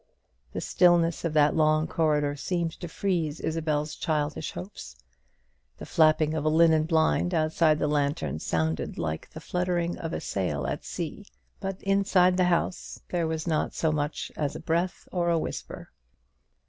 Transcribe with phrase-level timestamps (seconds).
[0.53, 4.95] The stillness of that long corridor seemed to freeze Isabel's childish hopes.
[5.77, 10.19] The flapping of a linen blind outside the lantern sounded like the fluttering of a
[10.19, 11.27] sail at sea;
[11.59, 15.91] but inside the house there was not so much as a breath or a whisper.